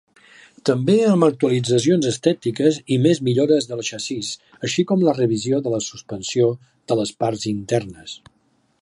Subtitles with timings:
[0.67, 4.33] També amb actualitzacions estètiques i més millores del xassís,
[4.69, 6.53] així com la revisió de la suspensió
[6.93, 8.21] de les parts internes.